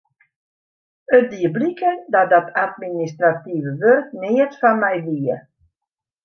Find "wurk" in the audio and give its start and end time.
3.81-4.07